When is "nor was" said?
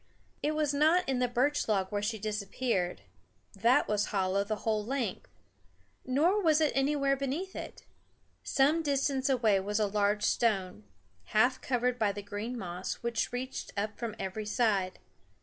6.07-6.59